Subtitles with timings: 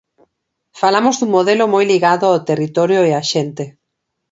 [0.81, 3.63] Falamos dun modelo moi ligado ao territorio e á xente.